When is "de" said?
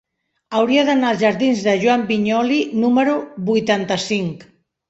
1.67-1.75